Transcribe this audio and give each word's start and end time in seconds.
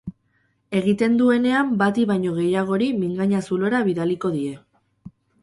Egiten 0.77 1.17
duenean 1.19 1.69
bati 1.81 2.05
baino 2.13 2.33
gehiagori 2.39 2.89
mingaina 3.03 3.43
zulora 3.51 3.83
bidaliko 3.91 4.35
die. 4.41 4.57